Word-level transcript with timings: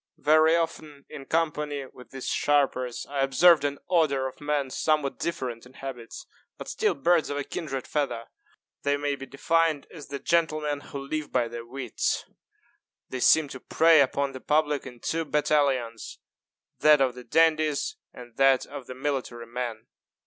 Very 0.17 0.55
often, 0.55 1.05
in 1.09 1.25
company 1.25 1.85
with 1.85 2.09
these 2.09 2.27
sharpers, 2.27 3.05
I 3.07 3.19
observed 3.21 3.63
an 3.63 3.77
order 3.85 4.25
of 4.25 4.41
men 4.41 4.71
somewhat 4.71 5.19
different 5.19 5.63
in 5.63 5.73
habits, 5.73 6.25
but 6.57 6.67
still 6.67 6.95
birds 6.95 7.29
of 7.29 7.37
a 7.37 7.43
kindred 7.43 7.85
feather. 7.85 8.25
They 8.81 8.97
may 8.97 9.15
be 9.15 9.27
defined 9.27 9.85
as 9.91 10.07
the 10.07 10.17
gentlemen 10.17 10.79
who 10.79 10.97
live 11.07 11.31
by 11.31 11.47
their 11.49 11.67
wits. 11.67 12.25
They 13.09 13.19
seem 13.19 13.47
to 13.49 13.59
prey 13.59 14.01
upon 14.01 14.31
the 14.31 14.41
public 14.41 14.87
in 14.87 15.01
two 15.01 15.23
battalions 15.23 16.17
that 16.79 16.99
of 16.99 17.13
the 17.13 17.23
dandies 17.23 17.97
and 18.11 18.35
that 18.37 18.65
of 18.65 18.87
the 18.87 18.95
military 18.95 19.45
men. 19.45 19.85